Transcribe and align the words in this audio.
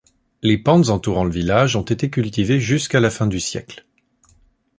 Les 0.41 0.57
pentes 0.57 0.89
entourant 0.89 1.25
le 1.25 1.29
village 1.31 1.75
ont 1.75 1.83
été 1.83 2.09
cultivées 2.09 2.59
jusqu'à 2.59 2.99
la 2.99 3.11
fin 3.11 3.27
du 3.27 3.39
siècle. 3.39 3.85